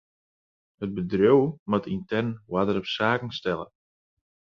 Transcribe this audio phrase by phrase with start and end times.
[0.83, 3.67] It bedriuw moat yntern oarder op saken stelle.